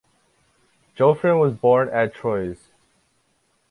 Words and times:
Joffrin 0.97 1.39
was 1.39 1.53
born 1.53 1.87
at 1.89 2.11
Troyes. 2.15 2.71